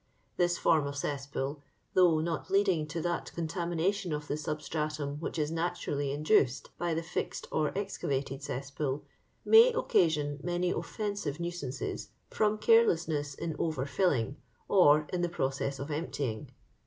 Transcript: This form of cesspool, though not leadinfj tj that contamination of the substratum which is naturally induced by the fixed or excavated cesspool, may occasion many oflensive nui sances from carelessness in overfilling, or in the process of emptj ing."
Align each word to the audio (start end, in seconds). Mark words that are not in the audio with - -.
This 0.35 0.57
form 0.57 0.87
of 0.87 0.95
cesspool, 0.95 1.61
though 1.93 2.19
not 2.21 2.47
leadinfj 2.47 2.87
tj 2.87 3.03
that 3.03 3.31
contamination 3.35 4.11
of 4.11 4.27
the 4.27 4.35
substratum 4.35 5.17
which 5.19 5.37
is 5.37 5.51
naturally 5.51 6.11
induced 6.11 6.71
by 6.79 6.95
the 6.95 7.03
fixed 7.03 7.45
or 7.51 7.71
excavated 7.77 8.41
cesspool, 8.41 9.05
may 9.45 9.71
occasion 9.71 10.39
many 10.41 10.73
oflensive 10.73 11.39
nui 11.39 11.51
sances 11.51 12.07
from 12.31 12.57
carelessness 12.57 13.35
in 13.35 13.53
overfilling, 13.57 14.37
or 14.67 15.05
in 15.13 15.21
the 15.21 15.29
process 15.29 15.77
of 15.77 15.89
emptj 15.89 16.19
ing." 16.21 16.51